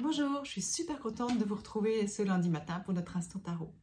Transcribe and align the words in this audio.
Bonjour, 0.00 0.44
je 0.44 0.50
suis 0.50 0.62
super 0.62 1.00
contente 1.00 1.38
de 1.38 1.44
vous 1.44 1.56
retrouver 1.56 2.06
ce 2.06 2.22
lundi 2.22 2.48
matin 2.48 2.78
pour 2.84 2.94
notre 2.94 3.16
instant 3.16 3.40
tarot. 3.40 3.74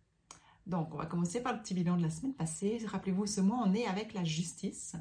Donc, 0.65 0.93
on 0.93 0.97
va 0.97 1.05
commencer 1.05 1.43
par 1.43 1.51
le 1.51 1.59
petit 1.59 1.73
bilan 1.73 1.97
de 1.97 2.03
la 2.03 2.09
semaine 2.09 2.33
passée. 2.33 2.79
Rappelez-vous, 2.85 3.27
ce 3.27 3.41
mois, 3.41 3.61
on 3.65 3.73
est 3.73 3.85
avec 3.85 4.13
la 4.13 4.23
justice. 4.23 4.95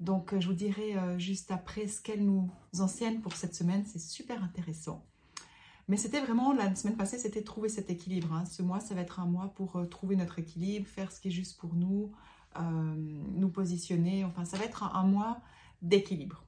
Donc, 0.00 0.34
je 0.38 0.46
vous 0.46 0.54
dirai 0.54 0.96
euh, 0.96 1.18
juste 1.18 1.50
après 1.50 1.88
ce 1.88 2.00
qu'elle 2.00 2.24
nous 2.24 2.50
enseigne 2.78 3.20
pour 3.20 3.34
cette 3.34 3.54
semaine. 3.54 3.84
C'est 3.84 3.98
super 3.98 4.42
intéressant. 4.42 5.04
Mais 5.88 5.98
c'était 5.98 6.22
vraiment, 6.22 6.54
la 6.54 6.74
semaine 6.74 6.96
passée, 6.96 7.18
c'était 7.18 7.42
trouver 7.42 7.68
cet 7.68 7.90
équilibre. 7.90 8.32
Hein. 8.32 8.46
Ce 8.46 8.62
mois, 8.62 8.80
ça 8.80 8.94
va 8.94 9.02
être 9.02 9.20
un 9.20 9.26
mois 9.26 9.52
pour 9.56 9.76
euh, 9.76 9.84
trouver 9.84 10.16
notre 10.16 10.38
équilibre, 10.38 10.86
faire 10.86 11.12
ce 11.12 11.20
qui 11.20 11.28
est 11.28 11.32
juste 11.32 11.60
pour 11.60 11.74
nous, 11.74 12.12
euh, 12.58 12.94
nous 12.96 13.50
positionner. 13.50 14.24
Enfin, 14.24 14.46
ça 14.46 14.56
va 14.56 14.64
être 14.64 14.84
un 14.84 15.04
mois 15.04 15.42
d'équilibre. 15.82 16.45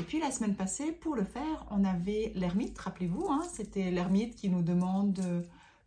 Et 0.00 0.02
puis 0.02 0.18
la 0.18 0.30
semaine 0.30 0.56
passée, 0.56 0.92
pour 0.92 1.14
le 1.14 1.24
faire, 1.24 1.66
on 1.70 1.84
avait 1.84 2.32
l'ermite, 2.34 2.78
rappelez-vous, 2.78 3.26
hein, 3.28 3.42
c'était 3.52 3.90
l'ermite 3.90 4.34
qui 4.34 4.48
nous 4.48 4.62
demande 4.62 5.20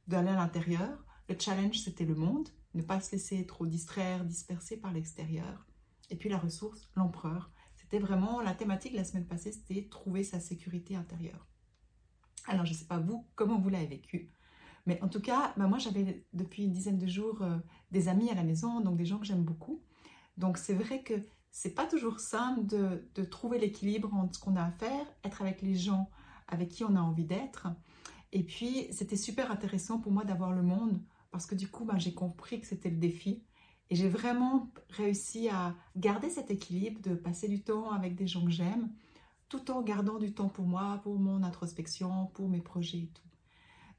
d'aller 0.07 0.29
à 0.29 0.35
l'intérieur. 0.35 1.03
Le 1.29 1.35
challenge, 1.39 1.79
c'était 1.79 2.05
le 2.05 2.13
monde, 2.13 2.47
ne 2.75 2.83
pas 2.83 2.99
se 2.99 3.13
laisser 3.13 3.43
trop 3.47 3.65
distraire, 3.65 4.23
disperser 4.23 4.77
par 4.77 4.93
l'extérieur. 4.93 5.65
Et 6.11 6.15
puis 6.15 6.29
la 6.29 6.37
ressource, 6.37 6.91
l'empereur. 6.95 7.49
C'était 7.75 7.97
vraiment 7.97 8.39
la 8.39 8.53
thématique 8.53 8.93
la 8.93 9.03
semaine 9.03 9.25
passée, 9.25 9.51
c'était 9.51 9.87
trouver 9.89 10.23
sa 10.23 10.39
sécurité 10.39 10.95
intérieure. 10.95 11.47
Alors, 12.45 12.67
je 12.67 12.73
ne 12.73 12.77
sais 12.77 12.85
pas 12.85 12.99
vous, 12.99 13.25
comment 13.33 13.59
vous 13.59 13.69
l'avez 13.69 13.87
vécu. 13.87 14.29
Mais 14.85 15.01
en 15.01 15.09
tout 15.09 15.21
cas, 15.21 15.55
bah, 15.57 15.65
moi, 15.65 15.79
j'avais 15.79 16.23
depuis 16.33 16.65
une 16.65 16.71
dizaine 16.71 16.99
de 16.99 17.07
jours 17.07 17.41
euh, 17.41 17.57
des 17.89 18.09
amis 18.09 18.29
à 18.29 18.35
la 18.35 18.43
maison, 18.43 18.79
donc 18.79 18.95
des 18.95 19.07
gens 19.07 19.17
que 19.17 19.25
j'aime 19.25 19.43
beaucoup. 19.43 19.81
Donc, 20.37 20.59
c'est 20.59 20.75
vrai 20.75 21.01
que 21.01 21.15
c'est 21.55 21.75
pas 21.75 21.85
toujours 21.85 22.19
simple 22.19 22.65
de, 22.65 23.23
trouver 23.25 23.59
l'équilibre 23.59 24.11
entre 24.15 24.35
ce 24.35 24.39
qu'on 24.39 24.55
a 24.55 24.63
à 24.63 24.71
faire, 24.71 25.05
être 25.23 25.43
avec 25.43 25.61
les 25.61 25.75
gens 25.75 26.09
avec 26.47 26.69
qui 26.69 26.83
on 26.83 26.95
a 26.95 26.99
envie 26.99 27.25
d'être. 27.25 27.67
Et 28.31 28.43
puis, 28.43 28.87
c'était 28.91 29.15
super 29.15 29.51
intéressant 29.51 29.99
pour 29.99 30.11
moi 30.11 30.25
d'avoir 30.25 30.51
le 30.51 30.63
monde 30.63 30.99
parce 31.31 31.45
que 31.45 31.53
du 31.53 31.69
coup, 31.69 31.85
ben, 31.85 31.99
j'ai 31.99 32.13
compris 32.13 32.59
que 32.59 32.65
c'était 32.65 32.89
le 32.89 32.97
défi. 32.97 33.43
Et 33.91 33.95
j'ai 33.95 34.09
vraiment 34.09 34.71
réussi 34.89 35.47
à 35.47 35.75
garder 35.95 36.31
cet 36.31 36.49
équilibre, 36.49 36.99
de 37.01 37.13
passer 37.13 37.47
du 37.47 37.61
temps 37.61 37.91
avec 37.91 38.15
des 38.15 38.25
gens 38.25 38.43
que 38.43 38.51
j'aime, 38.51 38.89
tout 39.47 39.69
en 39.69 39.83
gardant 39.83 40.17
du 40.17 40.33
temps 40.33 40.49
pour 40.49 40.65
moi, 40.65 41.01
pour 41.03 41.19
mon 41.19 41.43
introspection, 41.43 42.31
pour 42.33 42.49
mes 42.49 42.61
projets 42.61 42.97
et 42.97 43.11
tout. 43.13 43.21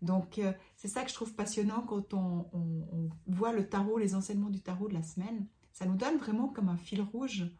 Donc, 0.02 0.38
euh, 0.38 0.52
c'est 0.76 0.88
ça 0.88 1.04
que 1.04 1.08
je 1.08 1.14
trouve 1.14 1.34
passionnant 1.34 1.82
quand 1.82 2.14
on, 2.14 2.46
voit 3.28 3.52
le 3.52 3.68
tarot, 3.68 3.98
les 3.98 4.16
enseignements 4.16 4.50
du 4.50 4.60
tarot 4.60 4.88
de 4.88 4.94
la 4.94 5.04
semaine. 5.04 5.46
Ça 5.74 5.86
nous 5.86 5.96
donne 5.96 6.16
vraiment 6.18 6.48
comme 6.48 6.68
un 6.68 6.76
fil 6.76 7.02
rouge. 7.02 7.50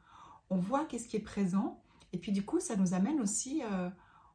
On 0.48 0.56
voit 0.56 0.84
qu'est-ce 0.84 1.08
qui 1.08 1.16
est 1.16 1.20
présent. 1.20 1.82
Et 2.12 2.18
puis 2.18 2.30
du 2.30 2.44
coup, 2.44 2.60
ça 2.60 2.76
nous 2.76 2.94
amène 2.94 3.20
aussi, 3.20 3.62
euh, 3.64 3.90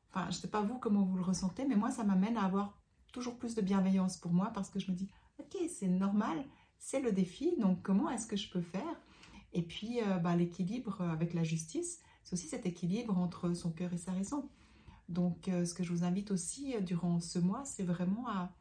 enfin, 0.09 0.25
je 0.25 0.35
ne 0.35 0.41
sais 0.41 0.49
pas 0.49 0.61
vous 0.61 0.77
comment 0.77 1.03
vous 1.03 1.15
le 1.15 1.23
ressentez, 1.23 1.65
mais 1.65 1.77
moi, 1.77 1.89
ça 1.89 2.03
m'amène 2.03 2.35
à 2.35 2.43
avoir 2.43 2.77
toujours 3.13 3.39
plus 3.39 3.55
de 3.55 3.61
bienveillance 3.61 4.17
pour 4.17 4.33
moi 4.33 4.51
parce 4.53 4.69
que 4.69 4.79
je 4.79 4.91
me 4.91 4.97
dis, 4.97 5.09
ok, 5.39 5.57
c'est 5.69 5.87
normal, 5.87 6.43
c'est 6.77 6.99
le 6.99 7.13
défi, 7.13 7.55
donc 7.57 7.81
comment 7.81 8.09
est-ce 8.09 8.27
que 8.27 8.35
je 8.35 8.51
peux 8.51 8.61
faire? 8.61 9.01
Et 9.53 9.61
puis, 9.61 10.01
euh, 10.01 10.17
bah, 10.17 10.35
l'équilibre 10.35 11.01
avec 11.01 11.33
la 11.33 11.43
justice, 11.43 12.01
c'est 12.25 12.33
aussi 12.33 12.47
cet 12.47 12.65
équilibre 12.65 13.17
entre 13.17 13.53
son 13.53 13.71
cœur 13.71 13.93
et 13.93 13.97
sa 13.97 14.11
raison. 14.11 14.49
Donc, 15.07 15.47
euh, 15.47 15.63
ce 15.63 15.73
que 15.73 15.83
je 15.85 15.93
vous 15.93 16.03
invite 16.03 16.31
aussi 16.31 16.75
durant 16.81 17.21
ce 17.21 17.39
mois, 17.39 17.63
c'est 17.63 17.83
vraiment 17.83 18.27
à, 18.27 18.51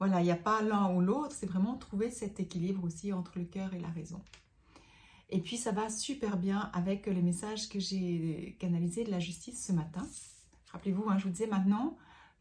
voilà, 0.00 0.22
il 0.22 0.24
n'y 0.24 0.30
a 0.30 0.36
pas 0.36 0.62
l'un 0.62 0.92
ou 0.94 1.02
l'autre, 1.02 1.32
c'est 1.32 1.46
vraiment 1.46 1.76
trouver 1.76 2.10
cet 2.10 2.40
équilibre 2.40 2.82
aussi 2.84 3.12
entre 3.12 3.38
le 3.38 3.44
cœur 3.44 3.74
et 3.74 3.78
la 3.78 3.90
raison. 3.90 4.20
Et 5.28 5.40
puis 5.40 5.58
ça 5.58 5.72
va 5.72 5.90
super 5.90 6.38
bien 6.38 6.70
avec 6.72 7.06
les 7.06 7.22
messages 7.22 7.68
que 7.68 7.78
j'ai 7.78 8.56
canalisés 8.58 9.04
de 9.04 9.10
la 9.10 9.20
justice 9.20 9.64
ce 9.64 9.72
matin. 9.72 10.08
Rappelez-vous, 10.72 11.08
hein, 11.08 11.18
je 11.18 11.24
vous 11.24 11.30
disais 11.30 11.46
maintenant 11.46 11.98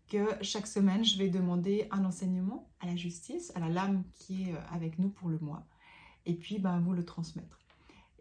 que 0.08 0.26
chaque 0.42 0.68
semaine, 0.68 1.04
je 1.04 1.18
vais 1.18 1.28
demander 1.28 1.88
un 1.92 2.06
enseignement 2.06 2.70
à 2.80 2.88
la 2.88 2.96
justice, 2.96 3.52
à 3.56 3.60
la 3.60 3.68
lame 3.68 4.04
qui 4.16 4.44
est 4.44 4.54
euh, 4.54 4.60
avec 4.72 4.98
nous 4.98 5.10
pour 5.10 5.28
le 5.28 5.38
mois, 5.40 5.68
et 6.26 6.34
puis 6.34 6.60
ben, 6.60 6.80
vous 6.80 6.94
le 6.94 7.04
transmettre. 7.04 7.60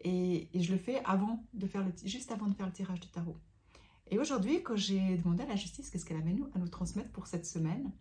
Et, 0.03 0.49
je 0.53 0.71
le 0.71 0.77
fais 0.77 1.01
avant 1.05 1.43
de 1.53 1.65
faire 1.65 1.83
le, 1.83 1.93
juste 2.03 2.31
avant 2.31 2.47
de 2.47 2.53
faire 2.53 2.67
le 2.67 2.73
tirage 2.73 2.99
du 2.99 3.07
tarot. 3.07 3.37
Et 4.11 4.19
aujourd'hui, 4.19 4.61
quand 4.63 4.75
j'ai 4.75 5.17
demandé 5.17 5.43
à 5.43 5.47
la 5.47 5.55
justice 5.55 5.89
qu'est-ce 5.89 6.05
qu'elle 6.05 6.17
avait 6.17 6.35
à 6.53 6.59
nous 6.59 6.67
transmettre 6.67 7.09
pour 7.11 7.27
cette 7.27 7.45
semaine, 7.45 7.91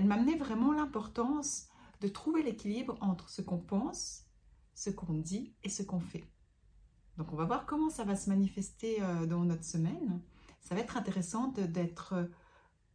elle 0.00 0.06
m'amenait 0.06 0.36
vraiment 0.36 0.72
l'importance 0.72 1.68
de 2.00 2.08
trouver 2.08 2.42
l'équilibre 2.42 2.96
entre 3.02 3.28
ce 3.28 3.42
qu'on 3.42 3.58
pense, 3.58 4.24
ce 4.72 4.88
qu'on 4.88 5.12
dit 5.12 5.54
et 5.62 5.68
ce 5.68 5.82
qu'on 5.82 6.00
fait. 6.00 6.24
Donc 7.18 7.34
on 7.34 7.36
va 7.36 7.44
voir 7.44 7.66
comment 7.66 7.90
ça 7.90 8.04
va 8.04 8.16
se 8.16 8.30
manifester 8.30 9.02
euh, 9.02 9.26
dans 9.26 9.44
notre 9.44 9.64
semaine. 9.64 10.22
Ça 10.62 10.74
va 10.74 10.80
être 10.80 10.96
intéressant 10.96 11.48
d'être, 11.48 12.14
euh, 12.14 12.24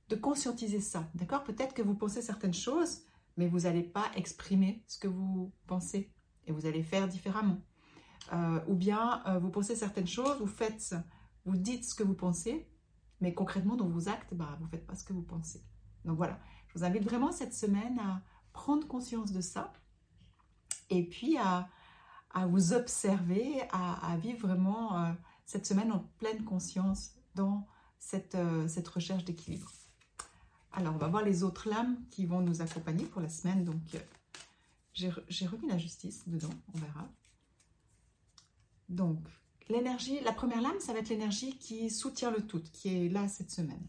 de 0.10 0.16
conscientiser 0.16 0.82
ça. 0.82 1.08
D'accord? 1.14 1.44
Peut-être 1.44 1.76
que 1.76 1.84
vous 1.84 1.94
pensez 1.94 2.24
certaines 2.24 2.56
choses, 2.56 3.04
mais 3.38 3.48
vous 3.48 3.60
n'allez 3.60 3.84
pas 3.84 4.10
exprimer 4.16 4.84
ce 4.88 4.98
que 4.98 5.08
vous 5.08 5.54
pensez 5.68 6.12
et 6.48 6.52
vous 6.52 6.66
allez 6.66 6.82
faire 6.82 7.08
différemment. 7.08 7.62
Euh, 8.34 8.60
ou 8.68 8.74
bien 8.74 9.22
vous 9.40 9.52
pensez 9.52 9.76
certaines 9.76 10.08
choses, 10.08 10.40
vous 10.40 11.56
dites 11.56 11.86
ce 11.86 11.94
que 11.94 12.02
vous 12.02 12.16
pensez, 12.16 12.68
mais 13.22 13.36
concrètement 13.36 13.76
dans 13.76 13.90
vos 13.90 14.10
actes, 14.10 14.34
bah, 14.34 14.56
vous 14.58 14.66
ne 14.66 14.70
faites 14.72 14.88
pas 14.88 14.96
ce 14.96 15.04
que 15.04 15.14
vous 15.14 15.22
pensez. 15.22 15.64
Donc 16.06 16.18
voilà, 16.18 16.40
je 16.68 16.80
vous 16.80 16.86
invite 16.86 17.04
vraiment 17.04 17.32
cette 17.32 17.54
semaine 17.54 18.00
à 18.00 18.22
prendre 18.54 18.88
conscience 18.88 19.32
de 19.32 19.42
ça 19.42 19.74
et 20.90 21.04
puis 21.04 21.38
à, 21.38 21.68
vous 22.48 22.74
observer, 22.74 23.62
à, 23.72 24.18
vivre 24.18 24.48
vraiment 24.48 25.00
euh, 25.00 25.12
cette 25.46 25.66
semaine 25.66 25.92
en 25.92 26.00
pleine 26.20 26.44
conscience 26.44 27.12
dans 27.34 27.66
cette, 27.98 28.36
euh, 28.36 28.68
cette 28.68 28.88
recherche 28.88 29.24
d'équilibre. 29.24 29.72
Alors, 30.74 30.94
on 30.94 30.98
va 30.98 31.08
voir 31.08 31.24
les 31.24 31.44
autres 31.44 31.70
lames 31.70 31.98
qui 32.12 32.26
vont 32.26 32.42
nous 32.42 32.62
accompagner 32.62 33.06
pour 33.06 33.22
la 33.22 33.30
semaine. 33.30 33.64
Donc, 33.64 33.96
euh, 33.96 35.10
j'ai 35.30 35.48
remis 35.48 35.68
la 35.68 35.78
justice 35.78 36.28
dedans, 36.28 36.50
on 36.74 36.78
verra. 36.78 37.08
Donc, 38.90 39.20
l'énergie, 39.70 40.20
la 40.22 40.34
première 40.34 40.62
lame, 40.62 40.80
ça 40.80 40.92
va 40.92 41.00
être 41.00 41.10
l'énergie 41.10 41.58
qui 41.58 41.90
soutient 41.90 42.32
le 42.32 42.46
tout, 42.46 42.62
qui 42.74 42.90
est 42.90 43.10
là 43.10 43.30
cette 43.30 43.52
semaine 43.52 43.88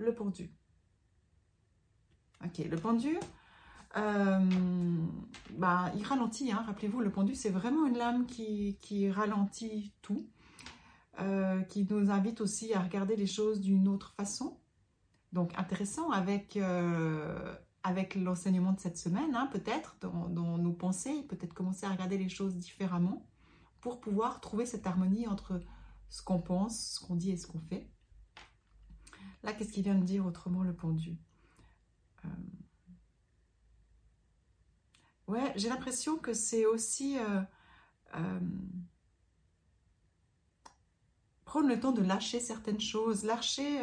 le 0.00 0.14
pendu. 0.14 0.50
Ok, 2.44 2.58
le 2.58 2.76
pendu, 2.76 3.18
euh, 3.96 4.38
bah, 5.58 5.92
il 5.96 6.04
ralentit. 6.04 6.52
Hein. 6.52 6.64
Rappelez-vous, 6.66 7.00
le 7.00 7.10
pendu, 7.10 7.34
c'est 7.34 7.50
vraiment 7.50 7.86
une 7.86 7.98
lame 7.98 8.26
qui, 8.26 9.10
ralentit 9.10 9.92
tout, 10.00 10.26
euh, 11.20 11.60
qui 11.62 11.86
nous 11.88 12.10
invite 12.10 12.40
aussi 12.40 12.72
à 12.72 12.80
regarder 12.80 13.16
les 13.16 13.26
choses 13.26 13.60
d'une 13.60 13.88
autre 13.88 14.12
façon. 14.16 14.58
Donc, 15.32 15.52
intéressant 15.58 16.10
avec, 16.10 16.56
euh, 16.56 17.54
avec 17.82 18.14
l'enseignement 18.14 18.72
de 18.72 18.80
cette 18.80 18.96
semaine, 18.96 19.34
hein, 19.34 19.48
peut-être, 19.52 19.96
dans, 20.00 20.58
nos 20.58 20.72
pensées, 20.72 21.22
peut-être 21.28 21.54
commencer 21.54 21.86
à 21.86 21.90
regarder 21.90 22.16
les 22.16 22.28
choses 22.28 22.56
différemment 22.56 23.26
pour 23.80 24.00
pouvoir 24.00 24.40
trouver 24.40 24.66
cette 24.66 24.86
harmonie 24.86 25.26
entre 25.28 25.60
ce 26.08 26.22
qu'on 26.22 26.40
pense, 26.40 26.94
ce 26.94 27.06
qu'on 27.06 27.16
dit 27.16 27.30
et 27.30 27.36
ce 27.36 27.46
qu'on 27.46 27.60
fait. 27.60 27.90
Là, 29.42 29.52
qu'est-ce 29.52 29.72
qu'il 29.72 29.84
vient 29.84 29.94
de 29.94 30.04
dire 30.04 30.26
autrement 30.26 30.62
le 30.62 30.74
pendu 30.74 31.16
euh, 32.24 32.28
Ouais, 35.26 35.52
j'ai 35.56 35.68
l'impression 35.68 36.18
que 36.18 36.34
c'est 36.34 36.66
aussi 36.66 37.18
euh, 37.18 37.40
euh, 38.16 38.40
prendre 41.44 41.68
le 41.68 41.80
temps 41.80 41.92
de 41.92 42.02
lâcher 42.02 42.40
certaines 42.40 42.80
choses, 42.80 43.24
lâcher 43.24 43.80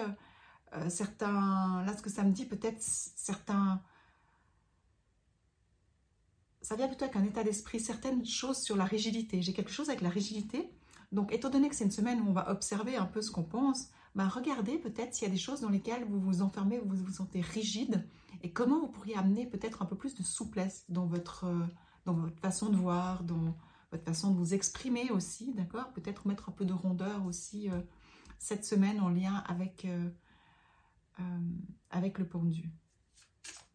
certains... 0.90 1.84
Là, 1.86 1.96
ce 1.96 2.02
que 2.02 2.10
ça 2.10 2.24
me 2.24 2.32
dit, 2.32 2.46
peut-être 2.46 2.82
certains... 2.82 3.82
Ça 6.62 6.76
vient 6.76 6.88
plutôt 6.88 7.06
avec 7.06 7.16
un 7.16 7.24
état 7.24 7.44
d'esprit, 7.44 7.80
certaines 7.80 8.26
choses 8.26 8.62
sur 8.62 8.76
la 8.76 8.84
rigidité. 8.84 9.42
J'ai 9.42 9.54
quelque 9.54 9.72
chose 9.72 9.90
avec 9.90 10.02
la 10.02 10.10
rigidité. 10.10 10.70
Donc, 11.14 11.32
étant 11.32 11.50
donné 11.50 11.70
que 11.70 11.76
c'est 11.76 11.86
une 11.86 11.92
semaine 11.92 12.20
où 12.22 12.30
on 12.30 12.34
va 12.34 12.52
observer 12.52 12.98
un 12.98 13.06
peu 13.06 13.22
ce 13.22 13.32
qu'on 13.32 13.44
pense, 13.44 13.90
bah, 14.18 14.28
regardez 14.28 14.80
peut-être 14.80 15.14
s'il 15.14 15.28
y 15.28 15.30
a 15.30 15.32
des 15.32 15.40
choses 15.40 15.62
dans 15.62 15.70
lesquelles 15.70 16.04
vous 16.04 16.20
vous 16.20 16.42
enfermez, 16.42 16.80
vous 16.80 16.96
vous 16.96 17.14
sentez 17.14 17.40
rigide, 17.40 18.04
et 18.42 18.52
comment 18.52 18.80
vous 18.80 18.88
pourriez 18.88 19.16
amener 19.16 19.46
peut-être 19.46 19.84
un 19.84 19.86
peu 19.86 19.96
plus 19.96 20.16
de 20.16 20.24
souplesse 20.24 20.86
dans 20.90 21.06
votre, 21.06 21.46
euh, 21.46 22.30
façon 22.42 22.70
de 22.70 22.76
voir, 22.76 23.24
dans 23.24 23.56
votre 23.92 24.04
façon 24.04 24.32
de 24.32 24.38
vous 24.38 24.56
exprimer 24.56 25.12
aussi, 25.12 25.54
d'accord? 25.54 25.94
Peut-être 25.94 26.28
mettre 26.28 26.50
un 26.50 26.52
peu 26.52 26.66
de 26.66 26.74
rondeur 26.74 27.28
aussi 27.28 27.70
euh, 27.70 27.80
cette 28.40 28.66
semaine 28.66 29.00
en 29.02 29.10
lien 29.10 29.36
avec, 29.48 29.86
euh, 29.86 30.10
avec 31.92 32.18
le 32.18 32.28
pendu. 32.28 32.72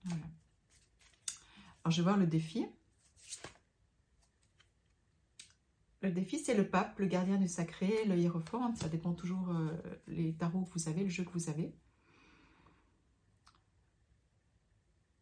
Voilà. 0.02 0.24
Alors, 1.84 1.92
je 1.92 1.96
vais 1.98 2.02
voir 2.02 2.16
le 2.16 2.26
défi. 2.26 2.66
Le 6.02 6.10
défi, 6.10 6.40
c'est 6.40 6.54
le 6.54 6.66
pape, 6.66 6.98
le 6.98 7.06
gardien 7.06 7.36
du 7.36 7.46
sacré, 7.46 8.04
le 8.06 8.16
hiérophante. 8.16 8.76
Ça 8.76 8.88
dépend 8.88 9.12
toujours 9.12 9.50
euh, 9.50 9.70
les 10.08 10.34
tarots 10.34 10.64
que 10.64 10.78
vous 10.78 10.88
avez, 10.88 11.04
le 11.04 11.08
jeu 11.08 11.22
que 11.22 11.30
vous 11.32 11.48
avez. 11.48 11.72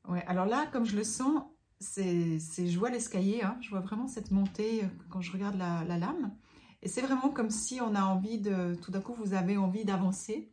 Ouais, 0.08 0.24
alors 0.26 0.46
là, 0.46 0.66
comme 0.72 0.86
je 0.86 0.96
le 0.96 1.04
sens, 1.04 1.42
c'est, 1.78 2.38
je 2.38 2.78
vois 2.78 2.88
l'escalier, 2.88 3.42
hein. 3.42 3.58
je 3.60 3.68
vois 3.68 3.80
vraiment 3.80 4.08
cette 4.08 4.30
montée 4.30 4.84
euh, 4.84 4.88
quand 5.10 5.20
je 5.20 5.30
regarde 5.32 5.56
la, 5.56 5.84
lame. 5.84 6.34
Et 6.82 6.88
c'est 6.88 7.02
vraiment 7.02 7.28
comme 7.28 7.50
si 7.50 7.80
on 7.82 7.94
a 7.94 8.02
envie 8.02 8.38
de, 8.38 8.74
tout 8.82 8.90
d'un 8.90 9.02
coup, 9.02 9.14
vous 9.14 9.34
avez 9.34 9.58
envie 9.58 9.84
d'avancer, 9.84 10.50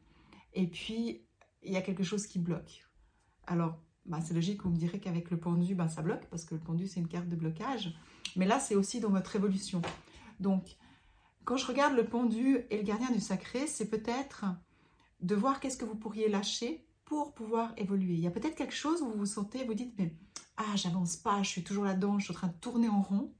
et 0.53 0.67
puis 0.67 1.21
il 1.63 1.71
y 1.71 1.77
a 1.77 1.81
quelque 1.81 2.03
chose 2.03 2.27
qui 2.27 2.37
bloque. 2.37 2.85
Alors, 3.45 3.79
bah, 4.05 4.19
c'est 4.21 4.33
logique, 4.33 4.61
vous 4.63 4.69
me 4.69 4.77
direz 4.77 4.99
qu'avec 4.99 5.31
le 5.31 5.39
pendu, 5.39 5.73
bah, 5.73 5.87
ça 5.87 6.01
bloque, 6.01 6.25
parce 6.29 6.43
que 6.43 6.55
le 6.55 6.61
pendu, 6.61 6.85
c'est 6.85 6.99
une 6.99 7.07
carte 7.07 7.29
de 7.29 7.35
blocage. 7.37 7.97
Mais 8.35 8.45
là, 8.45 8.59
c'est 8.59 8.75
aussi 8.75 8.99
dans 8.99 9.09
votre 9.09 9.35
évolution. 9.37 9.81
Donc, 10.39 10.77
quand 11.45 11.57
je 11.57 11.65
regarde 11.65 11.95
le 11.95 12.05
pendu 12.05 12.59
et 12.69 12.77
le 12.77 12.83
gardien 12.83 13.11
du 13.11 13.19
sacré, 13.19 13.67
c'est 13.67 13.89
peut-être 13.89 14.45
de 15.21 15.35
voir 15.35 15.59
qu'est-ce 15.59 15.77
que 15.77 15.85
vous 15.85 15.95
pourriez 15.95 16.29
lâcher 16.29 16.85
pour 17.05 17.33
pouvoir 17.33 17.73
évoluer. 17.77 18.13
Il 18.13 18.19
y 18.19 18.27
a 18.27 18.31
peut-être 18.31 18.55
quelque 18.55 18.75
chose 18.75 19.01
où 19.01 19.07
vous 19.09 19.19
vous 19.19 19.25
sentez, 19.25 19.63
vous 19.63 19.73
dites, 19.73 19.97
mais 19.97 20.13
ah, 20.57 20.75
j'avance 20.75 21.15
pas, 21.15 21.41
je 21.43 21.49
suis 21.49 21.63
toujours 21.63 21.85
là-dedans, 21.85 22.19
je 22.19 22.25
suis 22.25 22.33
en 22.33 22.37
train 22.37 22.47
de 22.47 22.59
tourner 22.59 22.89
en 22.89 23.01
rond. 23.01 23.33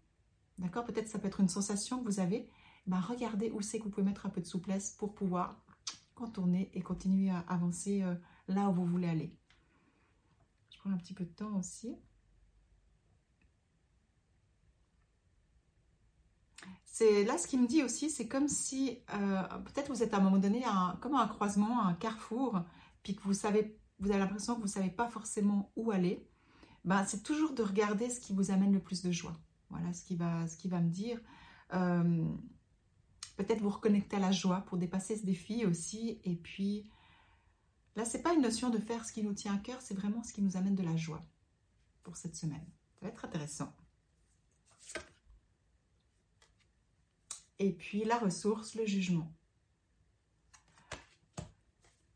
D'accord? 0.58 0.86
Peut-être 0.86 1.10
ça 1.10 1.20
peut 1.20 1.28
être 1.28 1.42
une 1.42 1.50
sensation 1.50 2.00
que 2.00 2.06
vous 2.06 2.20
avez. 2.20 2.48
Ben, 2.88 3.00
regardez 3.00 3.52
où 3.52 3.62
c'est 3.62 3.80
que 3.80 3.84
vous 3.84 3.90
pouvez 3.90 4.06
mettre 4.06 4.26
un 4.26 4.30
peu 4.30 4.42
de 4.42 4.46
souplesse 4.46 4.92
pour 4.92 5.14
pouvoir 5.14 5.62
contourner 6.16 6.72
et 6.74 6.82
continuer 6.82 7.30
à 7.30 7.40
avancer 7.50 8.02
euh, 8.02 8.16
là 8.48 8.70
où 8.70 8.74
vous 8.74 8.86
voulez 8.86 9.10
aller. 9.10 9.36
Je 10.72 10.80
prends 10.80 10.92
un 10.92 10.98
petit 10.98 11.14
peu 11.14 11.26
de 11.26 11.34
temps 11.34 11.58
aussi. 11.58 11.96
C'est 16.98 17.24
là 17.26 17.38
ce 17.38 17.46
qui 17.46 17.60
me 17.60 17.68
dit 17.68 17.84
aussi, 17.84 18.10
c'est 18.10 18.28
comme 18.28 18.48
si 18.48 18.98
euh, 19.14 19.44
peut-être 19.66 19.90
vous 19.90 20.02
êtes 20.02 20.16
à 20.16 20.18
un 20.18 20.20
moment 20.20 20.40
donné 20.40 20.66
un, 20.66 20.98
comme 21.00 21.14
un 21.14 21.28
croisement, 21.28 21.86
un 21.86 21.94
carrefour, 21.94 22.64
puis 23.04 23.16
que 23.16 23.22
vous 23.22 23.36
savez, 23.36 23.80
vous 24.00 24.10
avez 24.10 24.18
l'impression 24.18 24.56
que 24.56 24.62
vous 24.62 24.66
ne 24.66 24.72
savez 24.72 24.90
pas 24.90 25.08
forcément 25.08 25.72
où 25.76 25.92
aller. 25.92 26.28
Ben, 26.86 27.06
c'est 27.06 27.22
toujours 27.22 27.54
de 27.54 27.62
regarder 27.62 28.10
ce 28.10 28.20
qui 28.20 28.34
vous 28.34 28.50
amène 28.50 28.74
le 28.74 28.80
plus 28.80 29.04
de 29.04 29.12
joie. 29.12 29.38
Voilà 29.70 29.94
ce 29.94 30.02
qui 30.02 30.16
va, 30.16 30.48
ce 30.48 30.58
qui 30.58 30.70
va 30.70 30.82
me 30.82 30.90
dire. 30.90 31.22
Euh, 31.76 32.26
peut-être 33.36 33.62
vous 33.62 33.70
reconnecter 33.70 34.16
à 34.16 34.20
la 34.20 34.32
joie 34.32 34.62
pour 34.62 34.80
dépasser 34.80 35.18
ce 35.18 35.24
défi 35.24 35.68
aussi. 35.68 36.20
Et 36.24 36.36
puis, 36.36 36.90
là, 37.96 38.06
c'est 38.06 38.24
pas 38.24 38.34
une 38.34 38.42
notion 38.42 38.72
de 38.72 38.80
faire 38.80 39.06
ce 39.06 39.14
qui 39.14 39.22
nous 39.22 39.34
tient 39.34 39.54
à 39.54 39.60
cœur, 39.60 39.84
c'est 39.84 39.94
vraiment 39.94 40.24
ce 40.24 40.34
qui 40.34 40.42
nous 40.42 40.58
amène 40.58 40.74
de 40.74 40.82
la 40.84 40.96
joie 40.96 41.24
pour 42.02 42.18
cette 42.18 42.36
semaine. 42.36 42.66
Ça 42.96 43.06
va 43.06 43.10
être 43.10 43.24
intéressant. 43.24 43.72
Et 47.60 47.72
puis, 47.72 48.04
la 48.04 48.18
ressource, 48.18 48.76
le 48.76 48.86
jugement. 48.86 49.32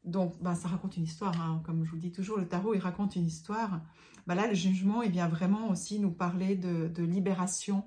Donc, 0.03 0.41
ben, 0.41 0.55
ça 0.55 0.67
raconte 0.67 0.97
une 0.97 1.03
histoire. 1.03 1.39
Hein. 1.39 1.61
Comme 1.63 1.85
je 1.85 1.91
vous 1.91 1.97
dis 1.97 2.11
toujours, 2.11 2.37
le 2.37 2.47
tarot, 2.47 2.73
il 2.73 2.79
raconte 2.79 3.15
une 3.15 3.27
histoire. 3.27 3.81
Ben 4.27 4.35
là, 4.35 4.47
le 4.47 4.53
jugement, 4.53 5.01
il 5.01 5.11
vient 5.11 5.27
vraiment 5.27 5.69
aussi 5.69 5.99
nous 5.99 6.11
parler 6.11 6.55
de, 6.55 7.03
libération, 7.03 7.85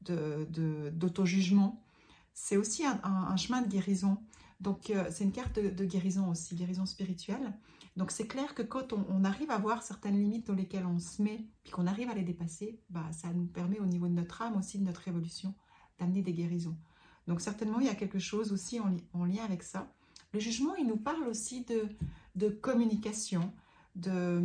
d'auto-jugement. 0.00 1.68
De, 1.68 1.74
c'est 2.34 2.56
aussi 2.56 2.84
un, 2.84 3.36
chemin 3.36 3.62
de 3.62 3.68
guérison. 3.68 4.18
Donc, 4.60 4.90
euh, 4.90 5.06
c'est 5.10 5.24
une 5.24 5.32
carte 5.32 5.58
de, 5.58 5.84
guérison 5.84 6.30
aussi, 6.30 6.54
guérison 6.54 6.86
spirituelle. 6.86 7.52
Donc, 7.96 8.10
c'est 8.10 8.26
clair 8.26 8.54
que 8.54 8.62
quand 8.62 8.92
on, 8.92 9.24
arrive 9.24 9.50
à 9.50 9.58
voir 9.58 9.82
certaines 9.82 10.18
limites 10.18 10.46
dans 10.46 10.54
lesquelles 10.54 10.86
on 10.86 10.98
se 10.98 11.22
met, 11.22 11.46
puis 11.62 11.72
qu'on 11.72 11.86
arrive 11.86 12.10
à 12.10 12.14
les 12.14 12.24
dépasser, 12.24 12.80
bah, 12.90 13.06
ça 13.12 13.32
nous 13.32 13.46
permet 13.46 13.78
au 13.78 13.86
niveau 13.86 14.08
de 14.08 14.14
notre 14.14 14.42
âme 14.42 14.56
aussi, 14.56 14.78
de 14.78 14.84
notre 14.84 15.06
évolution, 15.06 15.54
d'amener 15.98 16.22
des 16.22 16.32
guérisons. 16.32 16.76
Donc, 17.26 17.40
certainement, 17.40 17.80
il 17.80 17.86
y 17.86 17.90
a 17.90 17.94
quelque 17.94 18.18
chose 18.18 18.52
aussi 18.52 18.80
en 18.80 19.24
lien 19.24 19.44
avec 19.44 19.62
ça. 19.62 19.90
Le 20.34 20.40
jugement, 20.40 20.74
il 20.74 20.88
nous 20.88 20.96
parle 20.96 21.28
aussi 21.28 21.64
de, 22.34 22.48
communication, 22.48 23.52
de, 23.94 24.42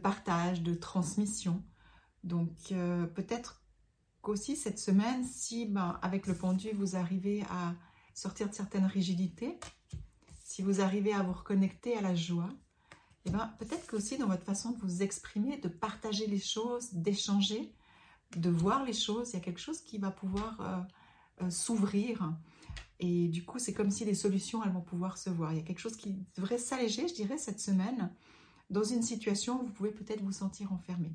partage, 0.00 0.62
de 0.62 0.74
transmission. 0.74 1.60
Donc, 2.22 2.52
euh, 2.70 3.04
peut-être 3.06 3.64
qu'aussi 4.22 4.54
cette 4.54 4.78
semaine, 4.78 5.24
si 5.24 5.66
ben, 5.66 5.98
avec 6.02 6.28
le 6.28 6.36
pendu, 6.36 6.70
vous 6.72 6.94
arrivez 6.94 7.42
à 7.50 7.74
sortir 8.14 8.48
de 8.48 8.54
certaines 8.54 8.86
rigidités, 8.86 9.58
si 10.44 10.62
vous 10.62 10.80
arrivez 10.80 11.12
à 11.12 11.24
vous 11.24 11.32
reconnecter 11.32 11.96
à 11.96 12.00
la 12.00 12.14
joie, 12.14 12.50
eh 13.24 13.30
ben, 13.30 13.52
peut-être 13.58 13.88
qu'aussi 13.88 14.18
dans 14.18 14.28
votre 14.28 14.44
façon 14.44 14.70
de 14.70 14.78
vous 14.78 15.02
exprimer, 15.02 15.56
de 15.56 15.68
partager 15.68 16.28
les 16.28 16.38
choses, 16.38 16.92
d'échanger, 16.92 17.74
de 18.36 18.50
voir 18.50 18.84
les 18.84 18.92
choses, 18.92 19.30
il 19.30 19.34
y 19.34 19.36
a 19.36 19.40
quelque 19.40 19.60
chose 19.60 19.80
qui 19.80 19.98
va 19.98 20.10
pouvoir 20.10 20.60
euh, 20.60 21.44
euh, 21.44 21.50
s'ouvrir 21.50 22.34
et 23.00 23.28
du 23.28 23.44
coup, 23.44 23.58
c'est 23.58 23.72
comme 23.72 23.90
si 23.90 24.04
les 24.04 24.14
solutions, 24.14 24.62
elles 24.64 24.72
vont 24.72 24.80
pouvoir 24.80 25.18
se 25.18 25.30
voir. 25.30 25.52
Il 25.52 25.56
y 25.56 25.60
a 25.60 25.64
quelque 25.64 25.80
chose 25.80 25.96
qui 25.96 26.16
devrait 26.36 26.58
s'alléger, 26.58 27.08
je 27.08 27.14
dirais, 27.14 27.38
cette 27.38 27.60
semaine, 27.60 28.10
dans 28.70 28.84
une 28.84 29.02
situation 29.02 29.60
où 29.60 29.66
vous 29.66 29.72
pouvez 29.72 29.90
peut-être 29.90 30.22
vous 30.22 30.32
sentir 30.32 30.72
enfermé. 30.72 31.12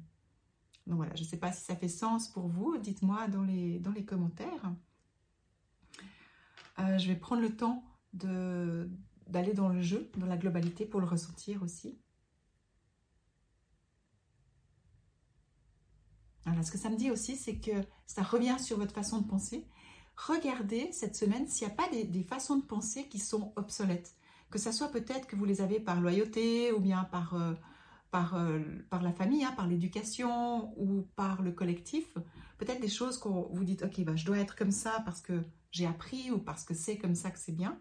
Donc 0.88 0.97
voilà, 0.97 1.15
je 1.15 1.23
ne 1.23 1.27
sais 1.27 1.38
pas 1.38 1.51
si 1.51 1.63
ça 1.63 1.75
fait 1.75 1.88
sens 1.88 2.27
pour 2.27 2.47
vous. 2.47 2.77
Dites-moi 2.77 3.27
dans 3.27 3.44
les, 3.44 3.81
commentaires. 4.06 4.73
Euh, 6.79 6.97
je 6.97 7.07
vais 7.07 7.15
prendre 7.15 7.41
le 7.41 7.56
temps 7.56 7.83
d'aller 8.13 9.53
dans 9.53 9.69
le 9.69 9.81
jeu, 9.81 10.11
dans 10.17 10.25
la 10.25 10.38
globalité, 10.38 10.85
pour 10.85 11.00
le 11.00 11.06
ressentir 11.06 11.63
aussi. 11.63 11.97
Alors, 16.51 16.63
ce 16.63 16.72
que 16.72 16.78
ça 16.78 16.90
me 16.90 16.98
dit 16.98 17.12
aussi, 17.12 17.36
c'est 17.36 17.56
que 17.56 17.72
ça 18.06 18.24
revient 18.24 18.57
sur 18.60 18.78
votre 18.78 18.94
façon 18.94 19.19
de 19.19 19.28
penser 19.28 19.66
regardez 20.28 20.90
cette 20.92 21.16
semaine 21.16 21.48
s'il 21.48 21.68
n'y 21.68 21.74
a 21.74 21.75
pas 21.75 21.90
des, 21.90 22.24
façons 22.24 22.57
de 22.57 22.63
penser 22.63 23.07
qui 23.07 23.19
sont 23.19 23.54
obsolètes. 23.56 24.16
Que 24.50 24.60
ça 24.60 24.72
soit 24.72 24.90
peut-être 24.90 25.28
que 25.28 25.36
vous 25.36 25.46
les 25.46 25.62
avez 25.62 25.80
par 25.80 26.01
loyauté 26.01 26.72
ou 26.72 26.80
bien 26.80 27.04
par, 27.06 27.36
euh, 27.36 27.54
par, 28.12 28.36
euh, 28.36 28.60
par 28.90 29.01
la 29.01 29.13
famille, 29.13 29.44
hein, 29.44 29.54
par 29.56 29.68
l'éducation 29.68 30.74
ou 30.78 31.07
par 31.16 31.42
le 31.42 31.51
collectif. 31.51 32.18
Peut-être 32.57 32.81
des 32.81 32.90
choses 32.90 33.18
qu'on 33.18 33.50
vous 33.54 33.63
dites, 33.63 33.84
ok, 33.84 34.04
bah, 34.04 34.16
je 34.16 34.25
dois 34.25 34.40
être 34.40 34.56
comme 34.56 34.72
ça 34.72 35.02
parce 35.06 35.22
que 35.22 35.42
j'ai 35.72 35.86
appris 35.86 36.31
ou 36.31 36.40
parce 36.40 36.63
que 36.63 36.74
c'est 36.74 36.98
comme 36.98 37.16
ça 37.16 37.31
que 37.31 37.40
c'est 37.40 37.56
bien. 37.56 37.80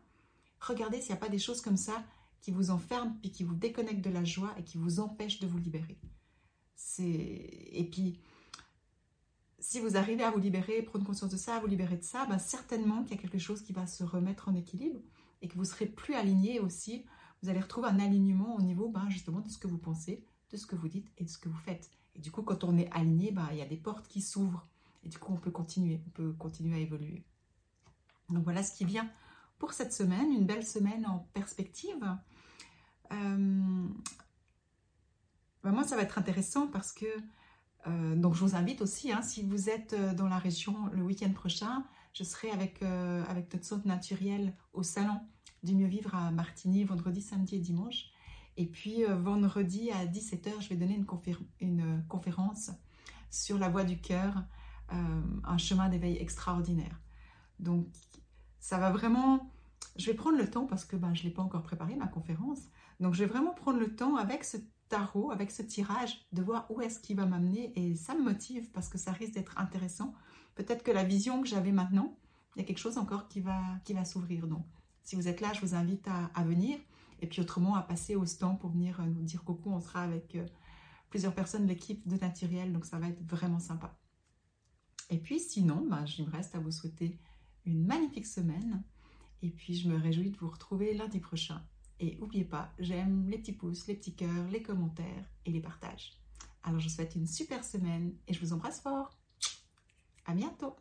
Regardez 0.60 1.00
s'il 1.00 1.10
n'y 1.10 1.18
a 1.18 1.20
pas 1.20 1.30
des 1.30 1.38
choses 1.38 1.60
comme 1.60 1.76
ça 1.76 2.04
qui 2.40 2.50
vous 2.50 2.70
enferment 2.70 3.16
puis 3.20 3.32
qui 3.32 3.44
vous 3.44 3.54
déconnectent 3.54 4.04
de 4.04 4.10
la 4.10 4.24
joie 4.24 4.54
et 4.58 4.62
qui 4.62 4.78
vous 4.78 5.00
empêchent 5.00 5.40
de 5.40 5.46
vous 5.46 5.58
libérer. 5.58 5.98
Et 7.00 7.88
puis, 7.90 8.20
si 9.60 9.80
vous 9.80 9.96
arrivez 9.96 10.22
à 10.22 10.30
vous 10.30 10.38
libérer, 10.38 10.82
prendre 10.82 11.04
conscience 11.04 11.30
de 11.30 11.36
ça, 11.36 11.56
à 11.56 11.60
vous 11.60 11.66
libérer 11.66 11.96
de 11.96 12.04
ça, 12.04 12.26
ben 12.26 12.38
certainement 12.38 13.02
qu'il 13.02 13.16
y 13.16 13.18
a 13.18 13.22
quelque 13.22 13.38
chose 13.38 13.62
qui 13.62 13.72
va 13.72 13.86
se 13.86 14.04
remettre 14.04 14.48
en 14.48 14.54
équilibre 14.54 15.00
et 15.42 15.48
que 15.48 15.56
vous 15.56 15.64
serez 15.64 15.86
plus 15.86 16.14
aligné 16.14 16.60
aussi. 16.60 17.04
Vous 17.42 17.48
allez 17.48 17.60
retrouver 17.60 17.88
un 17.88 17.98
alignement 17.98 18.56
au 18.56 18.62
niveau 18.62 18.88
ben, 18.88 19.08
justement 19.08 19.40
de 19.40 19.48
ce 19.48 19.58
que 19.58 19.66
vous 19.66 19.78
pensez, 19.78 20.24
de 20.50 20.56
ce 20.56 20.66
que 20.66 20.76
vous 20.76 20.88
dites 20.88 21.10
et 21.18 21.24
de 21.24 21.28
ce 21.28 21.38
que 21.38 21.48
vous 21.48 21.58
faites. 21.58 21.90
Et 22.14 22.20
du 22.20 22.30
coup, 22.30 22.42
quand 22.42 22.64
on 22.64 22.76
est 22.78 22.90
aligné, 22.92 23.32
ben, 23.32 23.48
il 23.52 23.58
y 23.58 23.62
a 23.62 23.66
des 23.66 23.76
portes 23.76 24.08
qui 24.08 24.20
s'ouvrent. 24.20 24.66
Et 25.04 25.08
du 25.08 25.18
coup, 25.18 25.32
on 25.32 25.36
peut 25.36 25.50
continuer, 25.50 26.00
on 26.06 26.10
peut 26.10 26.32
continuer 26.32 26.76
à 26.76 26.80
évoluer. 26.80 27.24
Donc 28.28 28.44
voilà 28.44 28.62
ce 28.62 28.76
qui 28.76 28.84
vient 28.84 29.10
pour 29.58 29.72
cette 29.72 29.92
semaine, 29.92 30.32
une 30.32 30.46
belle 30.46 30.66
semaine 30.66 31.06
en 31.06 31.20
perspective. 31.32 32.16
Euh, 33.12 33.88
ben, 35.64 35.72
moi, 35.72 35.84
ça 35.84 35.96
va 35.96 36.02
être 36.02 36.18
intéressant 36.18 36.68
parce 36.68 36.92
que 36.92 37.06
euh, 37.88 38.16
donc 38.16 38.34
je 38.34 38.40
vous 38.40 38.54
invite 38.54 38.82
aussi, 38.82 39.12
hein, 39.12 39.22
si 39.22 39.42
vous 39.42 39.68
êtes 39.68 39.92
euh, 39.92 40.14
dans 40.14 40.28
la 40.28 40.38
région 40.38 40.74
le 40.92 41.02
week-end 41.02 41.32
prochain, 41.32 41.84
je 42.12 42.24
serai 42.24 42.50
avec, 42.50 42.82
euh, 42.82 43.24
avec 43.28 43.52
notre 43.52 43.64
centre 43.64 43.86
naturel 43.86 44.54
au 44.72 44.82
salon 44.82 45.20
du 45.62 45.74
mieux 45.74 45.86
vivre 45.86 46.14
à 46.14 46.30
Martigny, 46.30 46.84
vendredi, 46.84 47.20
samedi 47.20 47.56
et 47.56 47.60
dimanche. 47.60 48.10
Et 48.56 48.66
puis 48.66 49.04
vendredi 49.04 49.90
à 49.92 50.04
17h, 50.04 50.60
je 50.60 50.68
vais 50.68 50.76
donner 50.76 50.94
une, 50.94 51.06
une 51.60 52.04
conférence 52.08 52.72
sur 53.30 53.56
la 53.56 53.68
voie 53.68 53.84
du 53.84 54.00
cœur, 54.00 54.44
un 54.88 55.58
chemin 55.58 55.88
d'éveil 55.88 56.16
extraordinaire. 56.16 57.00
Donc 57.60 57.86
ça 58.58 58.78
va 58.78 58.90
vraiment... 58.90 59.52
Je 59.96 60.06
vais 60.06 60.14
prendre 60.14 60.38
le 60.38 60.50
temps 60.50 60.66
parce 60.66 60.84
que 60.84 60.96
ben, 60.96 61.14
je 61.14 61.22
ne 61.22 61.28
l'ai 61.28 61.34
pas 61.34 61.42
encore 61.42 61.62
préparé, 61.62 61.94
ma 61.94 62.08
conférence. 62.08 62.60
Donc 62.98 63.14
je 63.14 63.20
vais 63.20 63.30
vraiment 63.30 63.54
prendre 63.54 63.78
le 63.78 63.94
temps 63.94 64.16
avec 64.16 64.44
ce 64.44 64.56
tarot, 64.88 65.30
avec 65.30 65.50
ce 65.50 65.62
tirage, 65.62 66.26
de 66.32 66.42
voir 66.42 66.70
où 66.70 66.80
est-ce 66.80 67.00
qu'il 67.00 67.16
va 67.16 67.26
m'amener. 67.26 67.72
Et 67.76 67.94
ça 67.94 68.14
me 68.14 68.22
motive 68.22 68.70
parce 68.72 68.88
que 68.88 68.98
ça 68.98 69.12
risque 69.12 69.34
d'être 69.34 69.58
intéressant. 69.58 70.14
Peut-être 70.54 70.82
que 70.82 70.90
la 70.90 71.04
vision 71.04 71.42
que 71.42 71.48
j'avais 71.48 71.72
maintenant, 71.72 72.16
il 72.56 72.60
y 72.60 72.64
a 72.64 72.66
quelque 72.66 72.78
chose 72.78 72.98
encore 72.98 73.28
qui 73.28 73.40
va, 73.40 73.60
qui 73.84 73.92
va 73.92 74.04
s'ouvrir. 74.04 74.46
Donc, 74.46 74.66
si 75.02 75.16
vous 75.16 75.28
êtes 75.28 75.40
là, 75.40 75.52
je 75.52 75.60
vous 75.60 75.74
invite 75.74 76.06
à, 76.08 76.42
venir. 76.42 76.78
Et 77.20 77.26
puis 77.26 77.40
autrement, 77.40 77.74
à 77.74 77.82
passer 77.82 78.14
au 78.14 78.26
stand 78.26 78.58
pour 78.58 78.70
venir 78.70 79.00
euh, 79.00 79.04
nous 79.04 79.22
dire 79.22 79.42
coucou. 79.44 79.70
On 79.70 79.80
sera 79.80 80.02
avec 80.02 80.34
euh, 80.34 80.46
plusieurs 81.10 81.34
personnes 81.34 81.64
de 81.64 81.68
l'équipe 81.68 82.06
de 82.06 82.16
Naturel. 82.16 82.72
Donc, 82.72 82.84
ça 82.84 82.98
va 82.98 83.08
être 83.08 83.22
vraiment 83.22 83.58
sympa. 83.58 83.96
Et 85.10 85.18
puis, 85.18 85.40
sinon, 85.40 85.86
ben, 85.88 86.04
il 86.18 86.26
me 86.26 86.30
reste 86.30 86.54
à 86.54 86.58
vous 86.58 86.70
souhaiter 86.70 87.18
une 87.64 87.84
magnifique 87.86 88.26
semaine. 88.26 88.82
Et 89.42 89.50
puis, 89.50 89.74
je 89.74 89.88
me 89.88 89.96
réjouis 89.96 90.30
de 90.30 90.36
vous 90.36 90.48
retrouver 90.48 90.94
lundi 90.94 91.20
prochain 91.20 91.62
et 92.00 92.16
n'oubliez 92.16 92.44
pas, 92.44 92.72
j'aime 92.78 93.28
les 93.28 93.38
petits 93.38 93.52
pouces, 93.52 93.86
les 93.86 93.94
petits 93.94 94.14
cœurs, 94.14 94.48
les 94.50 94.62
commentaires 94.62 95.30
et 95.44 95.50
les 95.50 95.60
partages. 95.60 96.18
Alors 96.62 96.80
je 96.80 96.88
vous 96.88 96.94
souhaite 96.94 97.14
une 97.14 97.26
super 97.26 97.64
semaine 97.64 98.14
et 98.26 98.34
je 98.34 98.40
vous 98.40 98.52
embrasse 98.52 98.80
fort. 98.80 99.10
À 100.26 100.34
bientôt 100.34 100.76